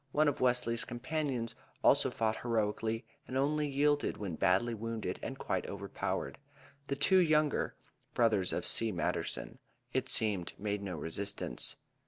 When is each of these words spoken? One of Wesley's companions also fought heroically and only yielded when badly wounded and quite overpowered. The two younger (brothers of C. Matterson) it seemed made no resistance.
One 0.13 0.27
of 0.27 0.41
Wesley's 0.41 0.83
companions 0.83 1.53
also 1.83 2.09
fought 2.09 2.37
heroically 2.37 3.05
and 3.27 3.37
only 3.37 3.67
yielded 3.67 4.17
when 4.17 4.33
badly 4.35 4.73
wounded 4.73 5.19
and 5.21 5.37
quite 5.37 5.69
overpowered. 5.69 6.39
The 6.87 6.95
two 6.95 7.19
younger 7.19 7.75
(brothers 8.15 8.51
of 8.51 8.65
C. 8.65 8.91
Matterson) 8.91 9.59
it 9.93 10.09
seemed 10.09 10.53
made 10.57 10.81
no 10.81 10.97
resistance. 10.97 11.75